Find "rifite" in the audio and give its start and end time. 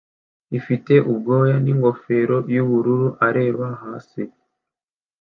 0.51-0.93